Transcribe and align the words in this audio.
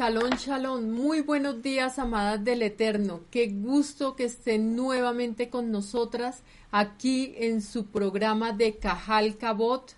Shalom, 0.00 0.30
shalom. 0.38 0.90
Muy 0.92 1.20
buenos 1.20 1.60
días, 1.60 1.98
amadas 1.98 2.42
del 2.42 2.62
Eterno. 2.62 3.20
Qué 3.30 3.48
gusto 3.48 4.16
que 4.16 4.24
estén 4.24 4.74
nuevamente 4.74 5.50
con 5.50 5.70
nosotras 5.70 6.40
aquí 6.70 7.34
en 7.36 7.60
su 7.60 7.84
programa 7.84 8.52
de 8.52 8.78
Cajal 8.78 9.36
Cabot, 9.36 9.92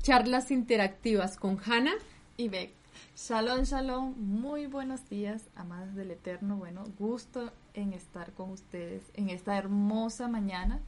charlas 0.00 0.50
interactivas 0.50 1.36
con 1.36 1.58
Hanna 1.66 1.92
y 2.38 2.48
Beck. 2.48 2.72
Shalom, 3.14 3.64
shalom. 3.64 4.14
Muy 4.16 4.68
buenos 4.68 5.06
días, 5.10 5.42
amadas 5.54 5.94
del 5.94 6.12
Eterno. 6.12 6.56
Bueno, 6.56 6.84
gusto 6.98 7.52
en 7.74 7.92
estar 7.92 8.32
con 8.32 8.52
ustedes 8.52 9.02
en 9.12 9.28
esta 9.28 9.58
hermosa 9.58 10.28
mañana. 10.28 10.80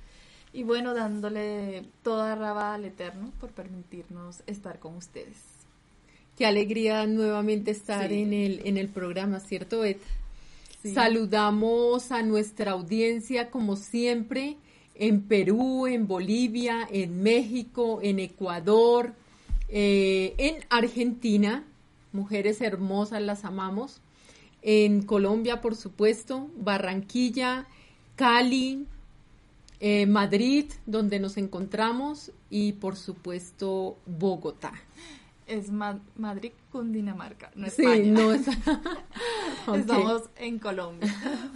Y 0.55 0.63
bueno, 0.63 0.95
dándole 0.95 1.85
toda 2.03 2.35
raba 2.35 2.73
al 2.73 2.87
Eterno 2.87 3.31
por 3.39 3.51
permitirnos 3.51 4.43
estar 4.47 4.79
con 4.79 4.97
ustedes. 4.97 5.54
Qué 6.37 6.47
alegría 6.47 7.07
nuevamente 7.07 7.71
estar 7.71 8.13
en, 8.13 8.33
el, 8.33 8.61
en 8.65 8.77
el 8.77 8.89
programa, 8.89 9.39
¿cierto, 9.39 9.85
Ed? 9.85 9.99
Saludamos 10.93 12.11
a 12.11 12.23
nuestra 12.23 12.73
audiencia, 12.73 13.53
como 13.53 13.77
siempre, 13.77 14.57
en 14.97 15.23
Perú, 15.23 15.87
en 15.87 16.09
Bolivia, 16.09 16.89
en 16.91 17.23
México, 17.23 18.01
en 18.03 18.19
Ecuador, 18.19 19.15
eh, 19.69 20.35
en 20.39 20.65
Argentina. 20.71 21.65
Mujeres 22.13 22.61
hermosas, 22.61 23.23
las 23.23 23.45
amamos. 23.45 24.01
En 24.61 25.03
Colombia, 25.03 25.61
por 25.61 25.77
supuesto, 25.77 26.51
Barranquilla, 26.57 27.67
Cali, 28.17 28.87
eh, 29.79 30.07
Madrid, 30.07 30.67
donde 30.85 31.21
nos 31.21 31.37
encontramos, 31.37 32.33
y 32.51 32.73
por 32.73 32.97
supuesto, 32.97 33.97
Bogotá 34.05 34.73
es 35.47 35.71
Madrid, 35.71 36.53
Cundinamarca, 36.71 37.51
no 37.55 37.69
sí, 37.69 37.85
No 38.07 38.33
es... 38.33 38.47
Estamos 39.75 40.31
en 40.37 40.59
Colombia. 40.59 41.15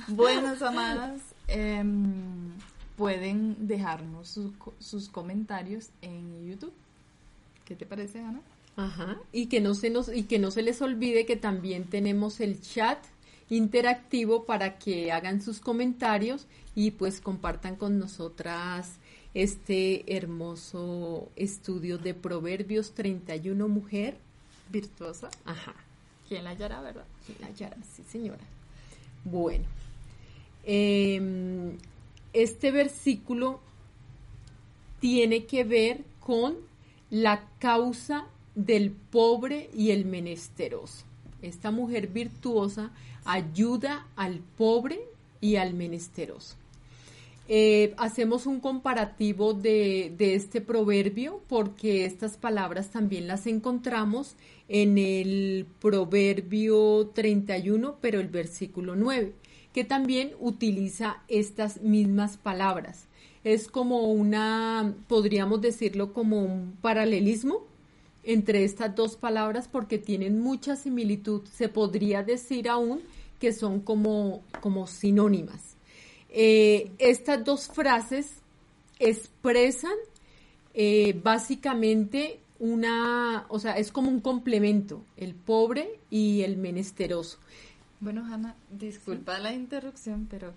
Buenas 0.09 0.63
amadas, 0.63 1.21
em, 1.47 2.53
pueden 2.97 3.67
dejarnos 3.67 4.41
sus 4.79 5.09
comentarios 5.09 5.91
en 6.03 6.47
YouTube. 6.47 6.73
¿Qué 7.65 7.75
te 7.75 7.87
parece, 7.87 8.21
Ana? 8.21 8.41
Ajá. 8.77 9.19
Y 9.33 9.47
que 9.47 9.61
no 9.61 9.75
se 9.75 9.91
nos 9.91 10.09
y 10.09 10.23
que 10.23 10.39
no 10.39 10.51
se 10.51 10.63
les 10.63 10.81
olvide 10.81 11.27
que 11.27 11.37
también 11.37 11.85
tenemos 11.85 12.41
el 12.41 12.61
chat 12.61 12.99
interactivo 13.51 14.45
para 14.45 14.79
que 14.79 15.11
hagan 15.11 15.43
sus 15.43 15.59
comentarios 15.61 16.47
y 16.75 16.93
pues 16.93 17.21
compartan 17.21 17.77
con 17.77 17.99
nosotras 17.99 18.99
este 19.43 20.17
hermoso 20.17 21.29
estudio 21.37 21.97
de 21.97 22.13
Proverbios 22.13 22.91
31 22.91 23.69
Mujer 23.69 24.17
virtuosa. 24.69 25.31
Ajá. 25.45 25.77
¿Quién 26.29 26.43
la 26.43 26.51
hallará, 26.51 26.81
verdad? 26.81 27.05
¿Quién 27.25 27.39
la 27.41 27.47
hallará? 27.47 27.77
Sí, 27.95 28.03
señora. 28.11 28.41
Bueno, 29.23 29.65
em, 30.65 31.79
este 32.33 32.73
versículo 32.73 33.61
tiene 34.99 35.45
que 35.45 35.63
ver 35.63 36.03
con 36.19 36.57
la 37.09 37.49
causa 37.61 38.27
del 38.57 38.91
pobre 38.91 39.71
y 39.73 39.93
el 39.93 40.05
menesteroso. 40.05 41.05
Esta 41.43 41.71
mujer 41.71 42.09
virtuosa 42.09 42.91
ayuda 43.25 44.09
al 44.17 44.41
pobre 44.57 44.99
y 45.41 45.55
al 45.57 45.75
menesteroso. 45.75 46.57
Eh, 47.51 47.95
hacemos 47.97 48.45
un 48.45 48.61
comparativo 48.61 49.55
de, 49.55 50.15
este 50.19 50.61
proverbio 50.61 51.41
porque 51.49 52.05
estas 52.05 52.37
palabras 52.37 52.91
también 52.91 53.27
las 53.27 53.47
encontramos 53.47 54.37
en 54.69 54.99
el 54.99 55.67
proverbio 55.81 57.11
31, 57.15 57.97
pero 58.03 58.21
el 58.21 58.29
versículo 58.29 58.97
9, 58.97 59.33
que 59.73 59.85
también 59.85 60.33
utiliza 60.41 61.23
estas 61.29 61.81
mismas 61.81 62.37
palabras. 62.37 63.09
Es 63.45 63.69
como 63.69 64.13
una, 64.13 64.95
podríamos 65.07 65.63
decirlo 65.63 66.13
como 66.13 66.43
un 66.43 66.77
paralelismo 66.83 67.63
entre 68.25 68.65
estas 68.65 68.95
dos 68.95 69.17
palabras 69.17 69.69
porque 69.69 69.97
tienen 69.97 70.39
mucha 70.39 70.77
similitud. 70.77 71.47
Se 71.47 71.71
podría 71.71 72.23
decir 72.23 72.69
aún 72.69 73.01
que 73.39 73.55
son 73.55 73.81
como, 73.81 74.43
como 74.61 74.87
sinónimas. 74.87 75.78
Eh, 76.31 76.91
estas 76.99 77.45
dos 77.45 77.69
frases 77.69 78.43
expresan 78.99 79.95
eh, 80.75 81.19
básicamente 81.23 82.41
una, 82.59 83.47
o 83.49 83.59
sea, 83.59 83.79
es 83.79 83.93
como 83.93 84.11
un 84.11 84.21
complemento, 84.21 85.05
el 85.17 85.35
pobre 85.35 86.01
y 86.11 86.43
el 86.43 86.57
menesteroso. 86.57 87.39
Bueno, 88.01 88.25
Hanna, 88.25 88.55
disculpa 88.71 89.39
la 89.39 89.53
interrupción, 89.53 90.27
pero 90.31 90.53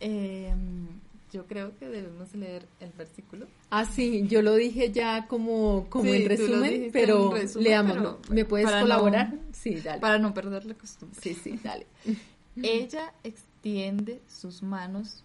em, 0.00 0.86
yo 1.32 1.46
creo 1.46 1.76
que 1.78 1.88
debemos 1.88 2.34
leer 2.34 2.66
el 2.80 2.90
versículo. 2.92 3.46
Ah, 3.70 3.84
sí, 3.84 4.26
yo 4.28 4.42
lo 4.42 4.54
dije 4.54 4.92
ya 4.92 5.26
como, 5.26 5.86
como 5.88 6.12
en 6.12 6.28
resumen, 6.28 6.90
pero 6.92 7.32
leámoslo. 7.56 8.18
¿Me 8.30 8.44
puedes 8.44 8.70
colaborar? 8.70 9.34
sí, 9.52 9.76
dale. 9.76 10.00
Para 10.00 10.18
no 10.18 10.34
perder 10.34 10.66
la 10.66 10.74
costumbre. 10.74 11.18
Sí, 11.22 11.34
sí, 11.34 11.58
dale. 11.62 11.86
Ella 12.62 13.14
extiende 13.62 14.20
sus 14.26 14.60
manos 14.60 15.22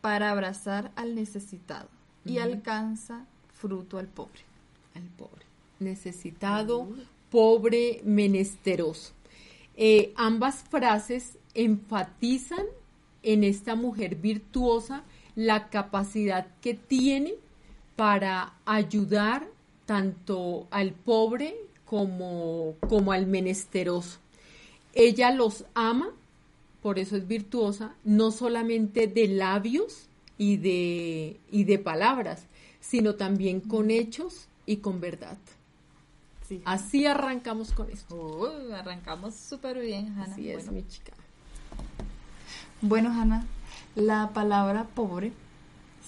para 0.00 0.32
abrazar 0.32 0.90
al 0.96 1.14
necesitado 1.14 1.88
y 2.24 2.38
alcanza 2.38 3.24
fruto 3.54 3.98
al 3.98 4.08
pobre. 4.08 4.40
Al 4.96 5.04
pobre. 5.04 5.44
Necesitado, 5.78 6.88
pobre, 7.30 8.00
menesteroso. 8.04 9.12
Eh, 9.76 10.12
ambas 10.16 10.64
frases 10.64 11.38
enfatizan 11.54 12.66
en 13.22 13.44
esta 13.44 13.76
mujer 13.76 14.16
virtuosa 14.16 15.04
la 15.36 15.68
capacidad 15.68 16.48
que 16.60 16.74
tiene 16.74 17.34
para 17.94 18.54
ayudar 18.66 19.46
tanto 19.86 20.66
al 20.72 20.92
pobre 20.94 21.54
como, 21.84 22.74
como 22.88 23.12
al 23.12 23.26
menesteroso. 23.26 24.18
Ella 24.94 25.30
los 25.30 25.64
ama 25.74 26.10
por 26.82 26.98
eso 26.98 27.16
es 27.16 27.28
virtuosa, 27.28 27.94
no 28.04 28.32
solamente 28.32 29.06
de 29.06 29.28
labios 29.28 30.08
y 30.36 30.56
de, 30.56 31.40
y 31.50 31.64
de 31.64 31.78
palabras, 31.78 32.46
sino 32.80 33.14
también 33.14 33.60
con 33.60 33.90
hechos 33.90 34.48
y 34.66 34.78
con 34.78 35.00
verdad. 35.00 35.38
Así 36.66 37.06
arrancamos 37.06 37.72
con 37.72 37.88
esto. 37.88 38.52
arrancamos 38.74 39.34
súper 39.34 39.80
bien, 39.80 40.08
Hanna. 40.08 40.24
Así 40.24 40.50
es, 40.50 40.70
mi 40.70 40.86
chica. 40.86 41.12
Bueno, 42.82 43.10
Hanna, 43.10 43.46
la 43.94 44.30
palabra 44.34 44.84
pobre 44.84 45.32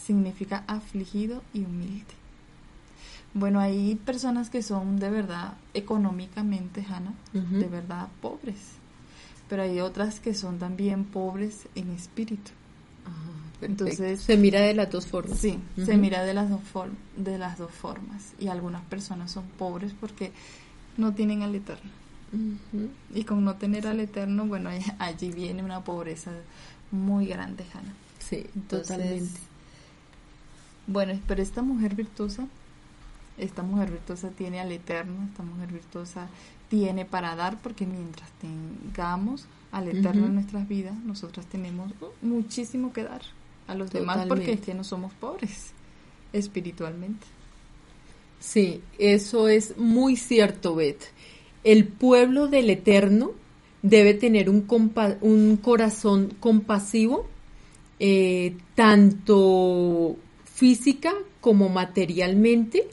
significa 0.04 0.64
afligido 0.66 1.42
y 1.54 1.60
humilde. 1.64 2.12
Bueno, 3.32 3.58
hay 3.58 3.94
personas 3.94 4.50
que 4.50 4.62
son 4.62 4.98
de 4.98 5.08
verdad 5.08 5.54
económicamente, 5.72 6.84
Hanna, 6.86 7.14
de 7.32 7.66
verdad 7.68 8.08
pobres 8.20 8.83
pero 9.54 9.62
hay 9.62 9.78
otras 9.78 10.18
que 10.18 10.34
son 10.34 10.58
también 10.58 11.04
pobres 11.04 11.68
en 11.76 11.92
espíritu. 11.92 12.50
Entonces 13.62 14.20
se 14.20 14.36
mira 14.36 14.60
de 14.60 14.74
las 14.74 14.90
dos 14.90 15.06
formas. 15.06 15.38
Sí, 15.38 15.60
se 15.76 15.96
mira 15.96 16.24
de 16.24 16.34
las 16.34 16.50
dos 16.50 16.60
de 17.16 17.38
las 17.38 17.56
dos 17.56 17.70
formas 17.70 18.32
y 18.40 18.48
algunas 18.48 18.82
personas 18.82 19.30
son 19.30 19.44
pobres 19.56 19.92
porque 20.00 20.32
no 20.96 21.14
tienen 21.14 21.42
al 21.42 21.54
Eterno. 21.54 21.88
Y 23.14 23.22
con 23.22 23.44
no 23.44 23.54
tener 23.54 23.86
al 23.86 24.00
Eterno, 24.00 24.44
bueno, 24.44 24.70
allí 24.98 25.30
viene 25.30 25.62
una 25.62 25.84
pobreza 25.84 26.32
muy 26.90 27.26
grande, 27.26 27.64
Hanna. 27.72 27.94
Sí, 28.18 28.48
totalmente. 28.68 29.38
Bueno, 30.88 31.16
pero 31.28 31.44
esta 31.44 31.62
mujer 31.62 31.94
virtuosa, 31.94 32.48
esta 33.38 33.62
mujer 33.62 33.92
virtuosa 33.92 34.30
tiene 34.30 34.58
al 34.58 34.72
Eterno, 34.72 35.28
esta 35.30 35.44
mujer 35.44 35.70
virtuosa 35.70 36.26
tiene 36.74 37.04
para 37.04 37.36
dar, 37.36 37.56
porque 37.62 37.86
mientras 37.86 38.28
tengamos 38.40 39.46
al 39.70 39.88
Eterno 39.88 40.26
en 40.26 40.34
nuestras 40.34 40.66
vidas, 40.66 40.96
nosotros 41.04 41.46
tenemos 41.46 41.92
muchísimo 42.20 42.92
que 42.92 43.04
dar 43.04 43.22
a 43.68 43.76
los 43.76 43.92
demás, 43.92 44.26
porque 44.26 44.54
es 44.54 44.60
que 44.60 44.74
no 44.74 44.82
somos 44.82 45.12
pobres 45.14 45.70
espiritualmente. 46.32 47.26
Sí, 48.40 48.82
eso 48.98 49.46
es 49.48 49.78
muy 49.78 50.16
cierto, 50.16 50.74
Beth. 50.74 51.04
El 51.62 51.86
pueblo 51.86 52.48
del 52.48 52.68
Eterno 52.70 53.30
debe 53.82 54.14
tener 54.14 54.50
un, 54.50 54.66
un 55.20 55.56
corazón 55.58 56.34
compasivo, 56.40 57.28
eh, 58.00 58.56
tanto 58.74 60.16
física 60.44 61.14
como 61.40 61.68
materialmente, 61.68 62.88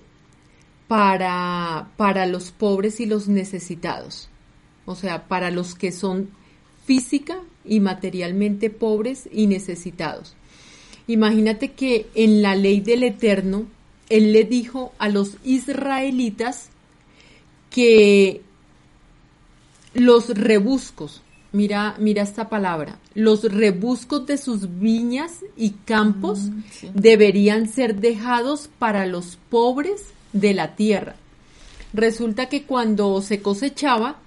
para, 0.92 1.88
para 1.96 2.26
los 2.26 2.52
pobres 2.52 3.00
y 3.00 3.06
los 3.06 3.30
necesitados. 3.30 4.28
O 4.86 4.94
sea, 4.94 5.26
para 5.30 5.50
los 5.50 5.74
que 5.74 5.94
son 5.94 6.32
física 6.84 7.40
y 7.64 7.80
materialmente 7.80 8.70
pobres 8.70 9.30
y 9.32 9.48
necesitados. 9.48 10.36
Imagínate 11.08 11.72
que 11.72 12.08
en 12.14 12.42
la 12.42 12.56
ley 12.56 12.82
del 12.82 13.04
Eterno, 13.04 13.68
Él 14.10 14.34
le 14.34 14.44
dijo 14.44 14.92
a 15.00 15.08
los 15.08 15.38
israelitas 15.46 16.72
que 17.70 18.42
los 19.94 20.28
rebuscos, 20.28 21.22
mira, 21.54 21.96
mira 22.00 22.24
esta 22.24 22.50
palabra, 22.50 23.00
los 23.14 23.44
rebuscos 23.46 24.26
de 24.26 24.38
sus 24.38 24.78
viñas 24.82 25.38
y 25.56 25.70
campos 25.70 26.50
mm, 26.50 26.62
deberían 26.96 27.70
ser 27.70 27.96
dejados 27.96 28.70
para 28.78 29.06
los 29.06 29.38
pobres 29.50 30.08
de 30.34 30.54
la 30.54 30.76
tierra. 30.76 31.16
Resulta 31.94 32.48
que 32.48 32.64
cuando 32.64 33.22
se 33.22 33.42
cosechaba, 33.42 34.18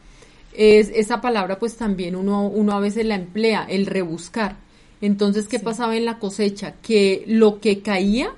es, 0.52 0.90
esa 0.94 1.20
palabra 1.20 1.58
pues 1.58 1.76
también 1.76 2.14
uno, 2.16 2.46
uno 2.46 2.72
a 2.72 2.80
veces 2.80 3.06
la 3.06 3.16
emplea, 3.16 3.66
el 3.68 3.86
rebuscar. 3.86 4.56
Entonces, 5.00 5.48
¿qué 5.48 5.58
pasaba 5.58 5.96
en 5.96 6.04
la 6.04 6.18
cosecha? 6.18 6.74
Que 6.82 7.24
lo 7.26 7.60
que 7.60 7.80
caía, 7.80 8.32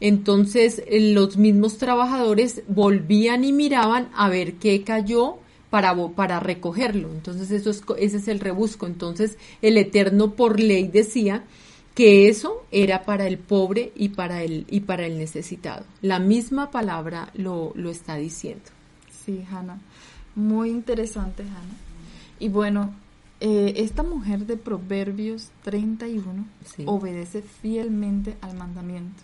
entonces 0.00 0.82
los 0.90 1.36
mismos 1.36 1.78
trabajadores 1.78 2.62
volvían 2.68 3.44
y 3.44 3.52
miraban 3.52 4.08
a 4.14 4.28
ver 4.28 4.54
qué 4.54 4.82
cayó 4.82 5.36
para, 5.70 5.94
para 6.14 6.40
recogerlo. 6.40 7.10
Entonces, 7.10 7.50
eso 7.50 7.70
es, 7.70 7.82
ese 7.98 8.16
es 8.18 8.28
el 8.28 8.40
rebusco. 8.40 8.86
Entonces, 8.86 9.36
el 9.62 9.76
Eterno 9.76 10.32
por 10.32 10.60
ley 10.60 10.88
decía 10.88 11.44
que 11.96 12.28
eso 12.28 12.66
era 12.70 13.04
para 13.04 13.26
el 13.26 13.38
pobre 13.38 13.90
y 13.96 14.10
para 14.10 14.42
el, 14.42 14.66
y 14.68 14.80
para 14.80 15.06
el 15.06 15.16
necesitado. 15.16 15.86
La 16.02 16.18
misma 16.18 16.70
palabra 16.70 17.30
lo, 17.32 17.72
lo 17.74 17.88
está 17.88 18.16
diciendo. 18.16 18.66
Sí, 19.24 19.42
Hanna. 19.50 19.80
Muy 20.34 20.68
interesante, 20.68 21.42
Hanna. 21.42 21.74
Y 22.38 22.50
bueno, 22.50 22.92
eh, 23.40 23.72
esta 23.78 24.02
mujer 24.02 24.44
de 24.44 24.58
Proverbios 24.58 25.48
31 25.64 26.44
obedece 26.84 27.40
fielmente 27.40 28.36
al 28.42 28.58
mandamiento. 28.58 29.22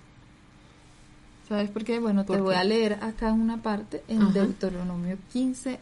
¿Sabes 1.51 1.69
por 1.69 1.85
qué? 1.85 1.99
Bueno, 1.99 2.25
te 2.25 2.41
voy 2.41 2.55
a 2.55 2.65
leer 2.65 2.95
acá 3.03 3.35
una 3.35 3.61
parte 3.61 4.03
en 4.09 4.33
Deuteronomio 4.33 5.19
15, 5.35 5.79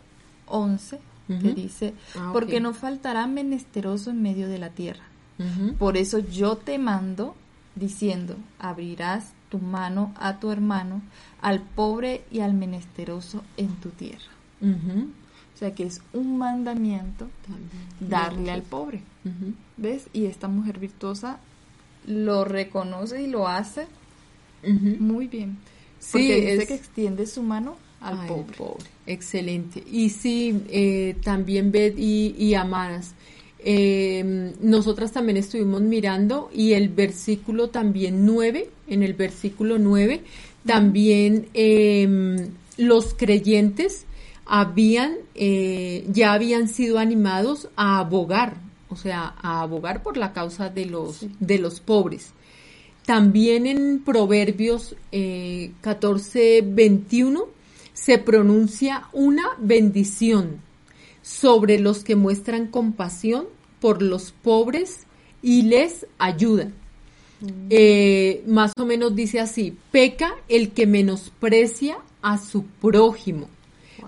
11, 0.46 0.98
que 1.28 1.54
dice, 1.54 1.94
ah, 2.16 2.30
porque 2.32 2.58
no 2.58 2.74
faltará 2.74 3.28
menesteroso 3.28 4.10
en 4.10 4.20
medio 4.20 4.48
de 4.48 4.58
la 4.58 4.70
tierra 4.70 5.09
por 5.78 5.96
eso 5.96 6.18
yo 6.18 6.56
te 6.56 6.78
mando 6.78 7.34
diciendo, 7.74 8.36
abrirás 8.58 9.32
tu 9.48 9.58
mano 9.58 10.12
a 10.16 10.38
tu 10.38 10.50
hermano, 10.50 11.02
al 11.40 11.60
pobre 11.60 12.24
y 12.30 12.40
al 12.40 12.54
menesteroso 12.54 13.42
en 13.56 13.68
tu 13.76 13.90
tierra. 13.90 14.30
O 14.62 15.58
sea 15.58 15.74
que 15.74 15.84
es 15.84 16.00
un 16.12 16.38
mandamiento 16.38 17.28
darle 18.00 18.50
al 18.50 18.62
pobre. 18.62 19.02
¿Ves? 19.76 20.08
Y 20.12 20.26
esta 20.26 20.48
mujer 20.48 20.78
virtuosa 20.78 21.38
lo 22.06 22.44
reconoce 22.44 23.22
y 23.22 23.26
lo 23.26 23.48
hace 23.48 23.86
muy 24.98 25.26
bien. 25.26 25.58
Porque 26.12 26.52
dice 26.52 26.66
que 26.66 26.74
extiende 26.74 27.26
su 27.26 27.42
mano 27.42 27.76
al 28.00 28.26
pobre. 28.26 28.56
Excelente. 29.06 29.84
Y 29.90 30.10
sí, 30.10 30.64
eh, 30.68 31.16
también 31.22 31.72
ved 31.72 31.94
y, 31.98 32.34
y 32.38 32.54
amadas 32.54 33.14
eh, 33.64 34.52
nosotras 34.60 35.12
también 35.12 35.36
estuvimos 35.36 35.82
mirando 35.82 36.50
y 36.52 36.72
el 36.72 36.88
versículo 36.88 37.70
también 37.70 38.26
9, 38.26 38.70
en 38.88 39.02
el 39.02 39.14
versículo 39.14 39.78
9, 39.78 40.22
también 40.66 41.48
em, 41.54 42.50
los 42.76 43.14
creyentes 43.14 44.06
habían, 44.46 45.14
eh, 45.34 46.04
ya 46.08 46.32
habían 46.32 46.68
sido 46.68 46.98
animados 46.98 47.68
a 47.76 47.98
abogar, 47.98 48.56
o 48.88 48.96
sea, 48.96 49.34
a 49.40 49.62
abogar 49.62 50.02
por 50.02 50.16
la 50.16 50.32
causa 50.32 50.68
de 50.68 50.86
los, 50.86 51.26
de 51.38 51.58
los 51.58 51.80
pobres. 51.80 52.32
También 53.06 53.66
en 53.66 54.00
Proverbios 54.04 54.96
eh, 55.12 55.72
14, 55.80 56.62
21 56.66 57.46
se 57.92 58.18
pronuncia 58.18 59.04
una 59.12 59.44
bendición 59.58 60.60
sobre 61.22 61.78
los 61.78 62.04
que 62.04 62.16
muestran 62.16 62.66
compasión 62.66 63.46
por 63.80 64.02
los 64.02 64.32
pobres 64.32 65.06
y 65.42 65.62
les 65.62 66.06
ayudan. 66.18 66.74
Mm. 67.40 67.46
Eh, 67.70 68.42
más 68.46 68.72
o 68.78 68.84
menos 68.84 69.14
dice 69.14 69.40
así, 69.40 69.76
peca 69.90 70.34
el 70.48 70.70
que 70.70 70.86
menosprecia 70.86 71.98
a 72.22 72.38
su 72.38 72.64
prójimo, 72.64 73.48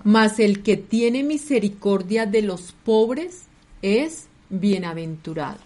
mas 0.03 0.39
el 0.39 0.61
que 0.61 0.77
tiene 0.77 1.23
misericordia 1.23 2.25
de 2.25 2.43
los 2.43 2.73
pobres 2.83 3.43
es 3.81 4.27
bienaventurado. 4.49 5.57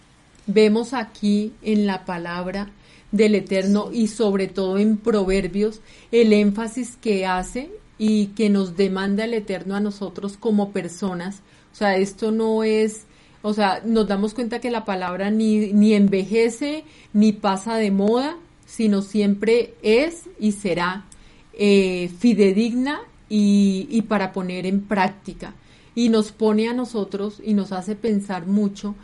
Vemos 0.46 0.94
aquí 0.94 1.52
en 1.62 1.86
la 1.86 2.06
palabra 2.06 2.70
del 3.12 3.34
Eterno 3.34 3.90
y 3.92 4.08
sobre 4.08 4.48
todo 4.48 4.78
en 4.78 4.96
Proverbios 4.96 5.80
el 6.10 6.32
énfasis 6.32 6.96
que 7.00 7.26
hace 7.26 7.70
y 7.98 8.28
que 8.28 8.48
nos 8.48 8.76
demanda 8.76 9.24
el 9.24 9.34
Eterno 9.34 9.74
a 9.74 9.80
nosotros 9.80 10.36
como 10.38 10.70
personas. 10.70 11.42
O 11.72 11.76
sea, 11.76 11.96
esto 11.96 12.30
no 12.30 12.62
es, 12.62 13.06
o 13.42 13.52
sea, 13.52 13.82
nos 13.84 14.06
damos 14.06 14.34
cuenta 14.34 14.60
que 14.60 14.70
la 14.70 14.84
palabra 14.84 15.30
ni, 15.30 15.72
ni 15.72 15.94
envejece 15.94 16.84
ni 17.12 17.32
pasa 17.32 17.76
de 17.76 17.90
moda, 17.90 18.36
sino 18.66 19.02
siempre 19.02 19.74
es 19.82 20.24
y 20.38 20.52
será 20.52 21.06
eh, 21.54 22.10
fidedigna 22.18 23.00
y, 23.28 23.88
y 23.90 24.02
para 24.02 24.32
poner 24.32 24.64
en 24.64 24.82
práctica. 24.82 25.54
Y 25.94 26.10
nos 26.10 26.30
pone 26.30 26.68
a 26.68 26.74
nosotros 26.74 27.42
y 27.44 27.54
nos 27.54 27.72
hace 27.72 27.96
pensar 27.96 28.46
mucho 28.46 28.94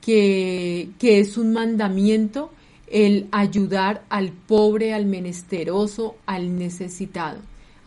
que, 0.00 0.88
que 0.98 1.20
es 1.20 1.36
un 1.36 1.52
mandamiento 1.52 2.50
el 2.86 3.26
ayudar 3.32 4.04
al 4.08 4.32
pobre, 4.32 4.94
al 4.94 5.04
menesteroso, 5.04 6.16
al 6.24 6.58
necesitado 6.58 7.40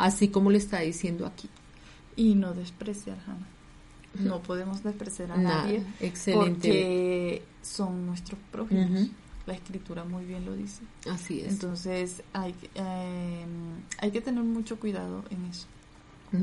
así 0.05 0.29
como 0.29 0.51
le 0.51 0.57
está 0.57 0.79
diciendo 0.79 1.25
aquí. 1.25 1.49
Y 2.15 2.35
no 2.35 2.53
despreciar, 2.53 3.17
Hannah. 3.25 3.47
No 4.19 4.41
podemos 4.41 4.83
despreciar 4.83 5.31
a 5.31 5.37
nadie. 5.37 5.83
Excelente. 5.99 6.67
Porque 6.67 7.43
son 7.61 8.05
nuestros 8.05 8.39
prójimos. 8.51 9.07
La 9.47 9.53
escritura 9.53 10.03
muy 10.03 10.25
bien 10.25 10.45
lo 10.45 10.55
dice. 10.55 10.81
Así 11.09 11.41
es. 11.41 11.53
Entonces 11.53 12.21
hay, 12.33 12.53
eh, 12.75 13.45
hay 13.97 14.11
que 14.11 14.21
tener 14.21 14.43
mucho 14.43 14.79
cuidado 14.79 15.23
en 15.29 15.45
eso. 15.45 15.67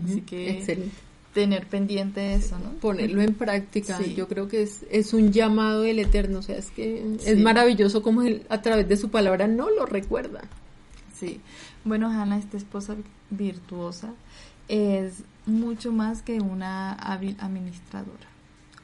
Así 0.05 0.23
que 0.23 0.91
tener 1.33 1.67
pendiente 1.67 2.35
eso, 2.35 2.59
¿no? 2.59 2.71
Ponerlo 2.81 3.23
en 3.23 3.35
práctica. 3.35 4.01
Yo 4.03 4.29
creo 4.29 4.49
que 4.49 4.63
es, 4.63 4.85
es 4.91 5.13
un 5.15 5.33
llamado 5.33 5.83
del 5.83 5.99
Eterno. 5.99 6.41
O 6.41 6.43
sea, 6.43 6.57
es 6.57 6.71
que 6.71 7.17
es 7.25 7.39
maravilloso 7.39 8.03
como 8.03 8.23
él 8.23 8.45
a 8.49 8.63
través 8.63 8.89
de 8.89 8.97
su 8.97 9.11
palabra 9.11 9.47
no 9.47 9.71
lo 9.71 9.87
recuerda. 9.87 10.43
Sí. 11.19 11.41
Bueno, 11.85 12.09
Hanna, 12.09 12.39
esta 12.39 12.57
esposa 12.57 12.97
virtuosa 13.31 14.13
es 14.69 15.23
mucho 15.47 15.93
más 15.93 16.23
que 16.23 16.41
una 16.41 16.93
hábil 16.93 17.37
administradora 17.41 18.29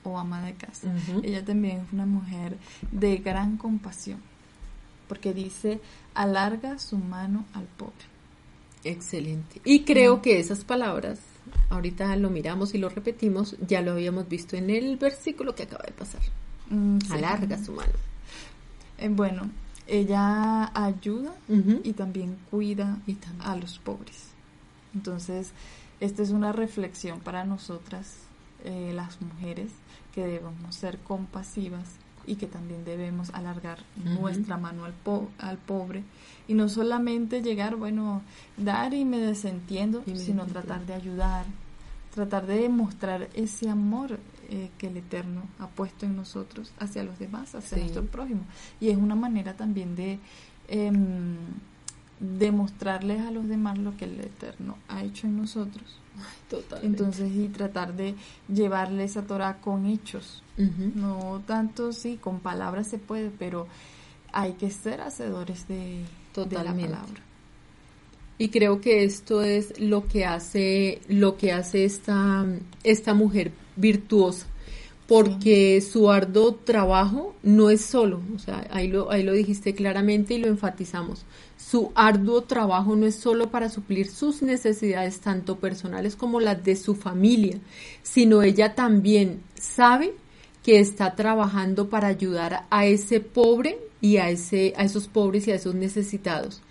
o 0.03 0.19
ama 0.19 0.43
de 0.43 0.55
casa. 0.55 0.93
Ella 1.23 1.45
también 1.45 1.79
es 1.87 1.93
una 1.93 2.07
mujer 2.07 2.57
de 2.93 3.17
gran 3.19 3.57
compasión, 3.57 4.21
porque 5.09 5.33
dice, 5.33 5.81
alarga 6.15 6.79
su 6.79 6.99
mano 6.99 7.45
al 7.55 7.65
pobre. 7.65 7.95
Excelente. 8.85 9.63
Y 9.65 9.81
creo 9.85 10.21
que 10.21 10.39
esas 10.39 10.65
palabras, 10.65 11.19
ahorita 11.71 12.15
lo 12.17 12.29
miramos 12.29 12.75
y 12.75 12.79
lo 12.79 12.91
repetimos, 12.91 13.57
ya 13.67 13.81
lo 13.81 13.93
habíamos 13.93 14.29
visto 14.29 14.57
en 14.57 14.69
el 14.69 14.97
versículo 14.97 15.55
que 15.55 15.65
acaba 15.65 15.85
de 15.87 15.93
pasar. 15.93 16.21
Mm, 16.69 16.99
alarga 17.11 17.63
su 17.63 17.73
mano. 17.73 17.93
Eh, 18.99 19.09
bueno, 19.09 19.51
ella 19.87 20.71
ayuda 20.75 21.35
y 21.49 21.93
también 21.93 22.37
cuida 22.50 22.99
a 23.41 23.57
los 23.57 23.79
pobres. 23.79 24.29
Entonces, 24.95 25.53
esta 26.00 26.23
es 26.23 26.31
una 26.31 26.53
reflexión 26.53 27.21
para 27.21 27.45
nosotras, 27.45 28.19
eh, 28.64 28.93
las 28.95 29.21
mujeres, 29.21 29.71
que 30.14 30.26
debemos 30.26 30.75
ser 30.75 30.99
compasivas 30.99 31.88
y 32.26 32.37
que 32.37 32.47
también 32.47 32.85
debemos 32.85 33.31
alargar 33.35 33.79
nuestra 33.97 34.57
mano 34.57 34.85
al, 34.85 34.95
al 35.38 35.59
pobre. 35.59 36.05
Y 36.49 36.55
no 36.55 36.69
solamente 36.69 37.43
llegar, 37.43 37.76
bueno, 37.76 38.23
dar 38.57 38.95
y 38.95 39.05
me 39.05 39.19
desentiendo, 39.19 40.03
sino 40.14 40.47
tratar 40.47 40.87
de 40.87 40.95
ayudar, 40.95 41.45
tratar 42.14 42.47
de 42.47 42.62
demostrar 42.62 43.29
ese 43.35 43.69
amor 43.69 44.19
eh, 44.51 44.71
que 44.79 44.89
el 44.89 44.97
Eterno 44.97 45.43
ha 45.59 45.69
puesto 45.69 46.07
en 46.07 46.17
nosotros 46.17 46.73
hacia 46.79 47.05
los 47.05 47.19
demás, 47.19 47.55
hacia 47.55 47.79
nuestro 47.79 48.05
prójimo. 48.05 48.43
Y 48.81 48.91
es 48.91 48.97
una 48.97 49.15
manera 49.15 49.57
también 49.57 49.97
de, 49.97 50.19
em, 50.69 51.37
demostrarles 52.21 53.21
a 53.23 53.31
los 53.31 53.49
demás 53.49 53.79
lo 53.79 53.97
que 53.97 54.05
el 54.05 54.21
Eterno 54.21 54.79
ha 54.89 55.03
hecho 55.03 55.27
en 55.27 55.37
nosotros. 55.37 55.99
Totalmente. 56.49 56.87
Entonces, 56.87 57.33
y 57.35 57.49
tratar 57.49 57.95
de 57.95 58.15
llevarle 58.49 59.05
esa 59.05 59.23
Torah 59.23 59.61
con 59.61 59.87
hechos. 59.87 60.43
No 60.57 61.43
tanto, 61.47 61.93
sí, 61.93 62.17
con 62.17 62.39
palabras 62.39 62.87
se 62.87 62.99
puede, 62.99 63.31
pero 63.31 63.67
hay 64.33 64.53
que 64.53 64.71
ser 64.71 65.01
hacedores 65.01 65.67
de, 65.67 66.05
de 66.35 66.55
la 66.63 66.73
palabra. 66.73 67.21
Y 68.39 68.49
creo 68.49 68.81
que 68.81 69.05
esto 69.05 69.43
es 69.43 69.79
lo 69.81 70.07
que 70.07 70.25
hace, 70.25 71.01
lo 71.09 71.37
que 71.37 71.53
hace 71.53 71.85
esta, 71.85 72.45
esta 72.83 73.15
mujer 73.15 73.53
virtuosa, 73.76 74.47
porque 75.07 75.81
su 75.81 76.11
arduo 76.11 76.54
trabajo 76.54 77.35
no 77.43 77.71
es 77.71 77.83
solo, 77.83 78.23
o 78.35 78.38
sea, 78.38 78.66
ahí 78.71 78.88
lo, 78.88 79.11
ahí 79.11 79.23
lo 79.23 79.33
dijiste 79.33 79.75
claramente 79.75 80.35
y 80.35 80.38
lo 80.38 80.49
enfatizamos. 80.49 81.25
Su 81.59 81.93
arduo 81.95 82.43
trabajo 82.43 82.97
no 82.97 83.07
es 83.07 83.16
solo 83.16 83.50
para 83.50 83.69
suplir 83.69 84.09
sus 84.09 84.43
necesidades, 84.43 85.21
tanto 85.21 85.57
personales 85.57 86.16
como 86.16 86.40
las 86.40 86.62
de 86.64 86.76
su 86.76 86.95
familia, 86.95 87.59
sino 88.02 88.43
ella 88.43 88.75
también 88.75 89.40
sabe 89.54 90.14
que 90.62 90.81
está 90.81 91.14
trabajando 91.14 91.90
para 91.90 92.09
ayudar 92.09 92.64
a 92.71 92.87
ese 92.87 93.21
pobre 93.21 93.78
y 94.00 94.16
a 94.16 94.31
ese, 94.31 94.73
a 94.76 94.85
esos 94.85 95.09
pobres 95.09 95.47
y 95.47 95.52
a 95.52 95.57
esos 95.57 95.75
necesitados. 95.75 96.62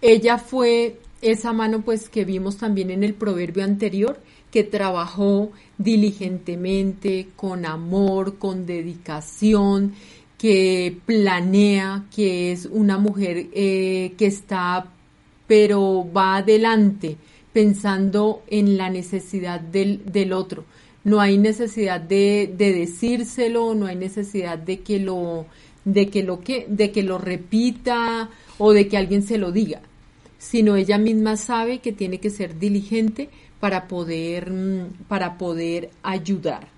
Ella 0.00 0.38
fue 0.38 0.98
esa 1.20 1.52
mano 1.52 1.82
pues 1.82 2.08
que 2.08 2.24
vimos 2.24 2.56
también 2.56 2.90
en 2.90 3.04
el 3.04 3.14
proverbio 3.14 3.64
anterior, 3.64 4.20
que 4.50 4.64
trabajó 4.64 5.50
diligentemente, 5.76 7.28
con 7.36 7.66
amor, 7.66 8.38
con 8.38 8.66
dedicación, 8.66 9.92
que 10.38 10.96
planea, 11.04 12.06
que 12.14 12.52
es 12.52 12.66
una 12.66 12.98
mujer 12.98 13.48
eh, 13.52 14.14
que 14.16 14.26
está, 14.26 14.86
pero 15.46 16.06
va 16.16 16.36
adelante, 16.36 17.16
pensando 17.52 18.42
en 18.48 18.76
la 18.76 18.88
necesidad 18.88 19.60
del, 19.60 20.02
del 20.04 20.32
otro. 20.32 20.64
No 21.04 21.20
hay 21.20 21.38
necesidad 21.38 22.00
de, 22.00 22.52
de 22.56 22.72
decírselo, 22.72 23.74
no 23.74 23.86
hay 23.86 23.96
necesidad 23.96 24.58
de 24.58 24.80
que 24.80 24.98
lo, 24.98 25.46
de 25.84 26.08
que 26.08 26.22
lo 26.22 26.40
que, 26.40 26.66
de 26.68 26.92
que 26.92 27.02
lo 27.02 27.18
repita 27.18 28.30
o 28.58 28.72
de 28.72 28.88
que 28.88 28.96
alguien 28.96 29.22
se 29.22 29.38
lo 29.38 29.52
diga 29.52 29.82
sino 30.38 30.76
ella 30.76 30.98
misma 30.98 31.36
sabe 31.36 31.80
que 31.80 31.92
tiene 31.92 32.20
que 32.20 32.30
ser 32.30 32.58
diligente 32.58 33.28
para 33.60 33.88
poder, 33.88 34.50
mm, 34.50 35.04
para 35.08 35.38
poder 35.38 35.90
ayudar. 36.02 36.68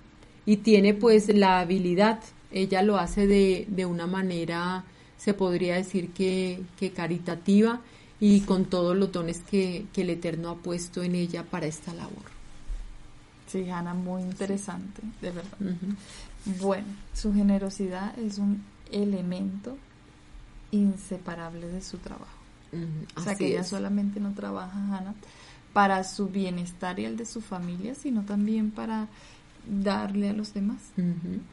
Y 0.45 0.57
tiene 0.57 0.93
pues 0.93 1.27
la 1.33 1.59
habilidad, 1.59 2.19
ella 2.51 2.81
lo 2.81 2.97
hace 2.97 3.27
de, 3.27 3.65
de 3.69 3.85
una 3.85 4.07
manera, 4.07 4.83
se 5.17 5.33
podría 5.33 5.75
decir 5.75 6.09
que, 6.09 6.61
que 6.79 6.91
caritativa 6.91 7.81
y 8.19 8.41
con 8.41 8.65
todos 8.65 8.95
los 8.97 9.11
dones 9.11 9.41
que, 9.41 9.85
que 9.93 10.01
el 10.01 10.09
Eterno 10.11 10.49
ha 10.49 10.55
puesto 10.55 11.03
en 11.03 11.15
ella 11.15 11.43
para 11.43 11.67
esta 11.67 11.93
labor. 11.93 12.31
Sí, 13.47 13.69
Ana, 13.69 13.93
muy 13.93 14.21
interesante, 14.21 15.01
de 15.21 15.31
verdad. 15.31 15.57
Bueno, 16.59 16.87
su 17.13 17.33
generosidad 17.33 18.17
es 18.17 18.37
un 18.37 18.63
elemento 18.91 19.77
inseparable 20.71 21.67
de 21.67 21.81
su 21.81 21.97
trabajo. 21.97 22.27
O 23.17 23.21
sea, 23.21 23.33
así 23.33 23.43
que 23.43 23.51
ella 23.51 23.61
es. 23.61 23.67
solamente 23.67 24.19
no 24.19 24.33
trabaja, 24.33 24.77
Ana, 24.97 25.13
para 25.73 26.03
su 26.03 26.27
bienestar 26.27 26.99
y 26.99 27.05
el 27.05 27.17
de 27.17 27.25
su 27.25 27.41
familia, 27.41 27.95
sino 27.95 28.23
también 28.23 28.71
para 28.71 29.07
darle 29.67 30.29
a 30.29 30.33
los 30.33 30.53
demás. 30.53 30.79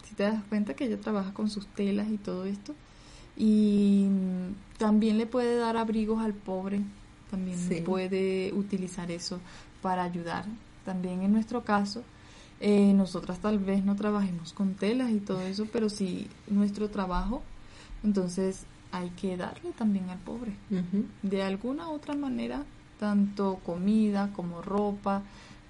Si 0.04 0.14
te 0.14 0.22
das 0.24 0.42
cuenta 0.48 0.74
que 0.74 0.86
ella 0.86 0.98
trabaja 1.00 1.32
con 1.34 1.50
sus 1.50 1.66
telas 1.68 2.08
y 2.10 2.16
todo 2.18 2.44
esto, 2.46 2.74
y 3.36 4.06
también 4.78 5.18
le 5.18 5.26
puede 5.26 5.56
dar 5.56 5.76
abrigos 5.76 6.20
al 6.22 6.34
pobre, 6.34 6.80
también 7.30 7.58
Sí. 7.58 7.80
puede 7.82 8.52
utilizar 8.54 9.10
eso 9.10 9.38
para 9.82 10.02
ayudar. 10.04 10.44
También 10.84 11.22
en 11.22 11.32
nuestro 11.32 11.62
caso, 11.62 12.02
eh, 12.60 12.92
nosotras 12.94 13.38
tal 13.38 13.58
vez 13.58 13.84
no 13.84 13.94
trabajemos 13.94 14.52
con 14.52 14.74
telas 14.74 15.10
y 15.10 15.20
todo 15.20 15.42
eso, 15.42 15.66
pero 15.72 15.88
sí 15.88 16.26
nuestro 16.48 16.88
trabajo, 16.90 17.42
entonces 18.02 18.64
hay 18.90 19.10
que 19.10 19.36
darle 19.36 19.70
también 19.72 20.08
al 20.10 20.18
pobre 20.18 20.52
de 21.22 21.42
alguna 21.42 21.90
otra 21.90 22.14
manera, 22.16 22.64
tanto 22.98 23.60
comida 23.64 24.30
como 24.34 24.62
ropa, 24.62 25.22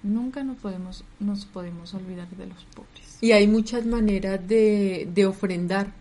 nunca 0.03 0.43
nos 0.43 0.57
podemos, 0.57 1.03
nos 1.19 1.45
podemos 1.45 1.93
olvidar 1.93 2.27
de 2.29 2.47
los 2.47 2.63
pobres. 2.75 3.17
Y 3.21 3.31
hay 3.33 3.47
muchas 3.47 3.85
maneras 3.85 4.39
de, 4.47 5.07
de 5.13 5.25
ofrendar. 5.25 5.91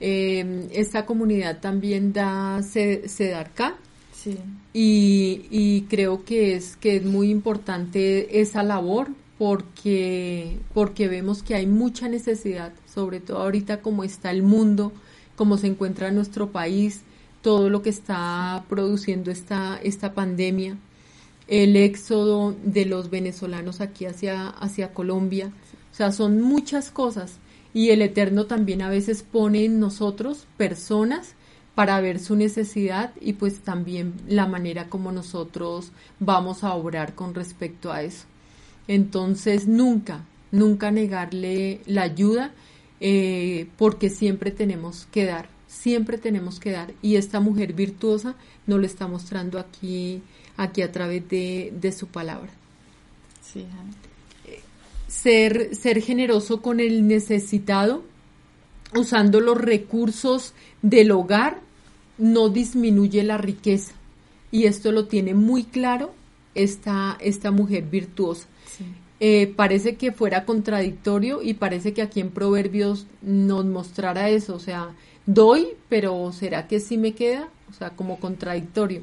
Eh, 0.00 0.68
esta 0.72 1.04
comunidad 1.06 1.58
también 1.60 2.12
da 2.12 2.62
se- 2.62 3.08
Sedarká 3.08 3.74
Sí, 4.12 4.36
y, 4.72 5.46
y 5.50 5.82
creo 5.88 6.24
que 6.24 6.54
es, 6.54 6.76
que 6.76 6.96
es 6.96 7.04
muy 7.04 7.30
importante 7.30 8.40
esa 8.40 8.62
labor 8.62 9.08
porque, 9.38 10.58
porque 10.74 11.08
vemos 11.08 11.42
que 11.42 11.54
hay 11.54 11.66
mucha 11.66 12.08
necesidad, 12.08 12.72
sobre 12.92 13.20
todo 13.20 13.38
ahorita 13.38 13.80
como 13.80 14.02
está 14.04 14.30
el 14.30 14.42
mundo, 14.42 14.92
como 15.36 15.56
se 15.56 15.68
encuentra 15.68 16.10
nuestro 16.10 16.50
país, 16.50 17.02
todo 17.42 17.70
lo 17.70 17.82
que 17.82 17.90
está 17.90 18.64
produciendo 18.68 19.30
esta, 19.30 19.78
esta 19.82 20.14
pandemia, 20.14 20.76
el 21.46 21.76
éxodo 21.76 22.54
de 22.62 22.84
los 22.84 23.10
venezolanos 23.10 23.80
aquí 23.80 24.04
hacia, 24.06 24.48
hacia 24.48 24.92
Colombia. 24.92 25.52
O 25.92 25.94
sea, 25.94 26.12
son 26.12 26.40
muchas 26.40 26.90
cosas. 26.90 27.38
Y 27.72 27.90
el 27.90 28.02
Eterno 28.02 28.46
también 28.46 28.82
a 28.82 28.90
veces 28.90 29.22
pone 29.22 29.64
en 29.64 29.80
nosotros 29.80 30.46
personas 30.56 31.34
para 31.74 32.00
ver 32.00 32.18
su 32.18 32.34
necesidad 32.34 33.12
y 33.20 33.34
pues 33.34 33.60
también 33.60 34.14
la 34.26 34.46
manera 34.46 34.88
como 34.88 35.12
nosotros 35.12 35.92
vamos 36.18 36.64
a 36.64 36.74
obrar 36.74 37.14
con 37.14 37.34
respecto 37.34 37.92
a 37.92 38.02
eso. 38.02 38.24
Entonces, 38.88 39.68
nunca, 39.68 40.24
nunca 40.50 40.90
negarle 40.90 41.80
la 41.86 42.02
ayuda 42.02 42.52
eh, 43.00 43.68
porque 43.76 44.10
siempre 44.10 44.50
tenemos 44.50 45.06
que 45.12 45.24
dar, 45.26 45.48
siempre 45.68 46.18
tenemos 46.18 46.58
que 46.58 46.72
dar. 46.72 46.92
Y 47.02 47.16
esta 47.16 47.38
mujer 47.38 47.74
virtuosa 47.74 48.34
nos 48.66 48.80
lo 48.80 48.86
está 48.86 49.06
mostrando 49.06 49.58
aquí, 49.60 50.22
aquí 50.56 50.82
a 50.82 50.90
través 50.90 51.28
de, 51.28 51.72
de 51.78 51.92
su 51.92 52.08
palabra. 52.08 52.50
sí. 53.40 53.64
Ser, 55.06 55.74
ser 55.74 56.02
generoso 56.02 56.60
con 56.60 56.80
el 56.80 57.08
necesitado, 57.08 58.04
usando 58.94 59.40
los 59.40 59.58
recursos 59.58 60.52
del 60.82 61.12
hogar, 61.12 61.60
no 62.18 62.50
disminuye 62.50 63.22
la 63.22 63.38
riqueza. 63.38 63.94
Y 64.50 64.64
esto 64.64 64.92
lo 64.92 65.06
tiene 65.06 65.32
muy 65.32 65.64
claro 65.64 66.12
esta, 66.54 67.16
esta 67.20 67.50
mujer 67.50 67.84
virtuosa. 67.84 68.46
Sí. 68.66 68.84
Eh, 69.20 69.52
parece 69.56 69.96
que 69.96 70.12
fuera 70.12 70.44
contradictorio 70.44 71.42
y 71.42 71.54
parece 71.54 71.92
que 71.92 72.02
aquí 72.02 72.20
en 72.20 72.30
Proverbios 72.30 73.06
nos 73.20 73.64
mostrara 73.64 74.28
eso, 74.28 74.54
o 74.54 74.60
sea, 74.60 74.94
doy, 75.28 75.68
pero 75.90 76.32
¿será 76.32 76.66
que 76.66 76.80
sí 76.80 76.96
me 76.96 77.12
queda? 77.12 77.50
O 77.70 77.74
sea, 77.74 77.90
como 77.90 78.18
contradictorio. 78.18 79.02